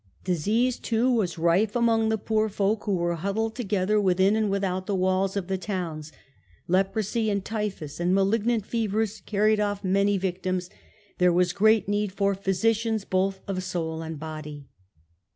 [0.23, 4.87] Disease, too, was rife among the poor folk, who were huddled together within and without
[4.87, 6.11] the walls of the towns;
[6.67, 10.71] leprosy and (k typhus and malignant fevers carried off many victims.
[11.19, 14.65] There was great need for physicians both of soul and body.